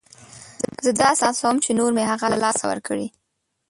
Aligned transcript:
زه 0.83 0.91
داسې 1.03 1.21
احساسوم 1.29 1.57
چې 1.63 1.71
نور 1.79 1.91
مې 1.95 2.03
هغه 2.11 2.25
له 2.33 2.37
لاسه 2.45 2.63
ورکړ. 2.67 2.97